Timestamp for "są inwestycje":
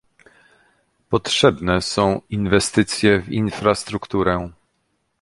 1.81-3.21